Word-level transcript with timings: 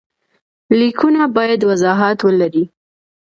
لیکونه 0.79 1.21
باید 1.35 1.61
وضاحت 1.71 2.17
ولري. 2.27 2.63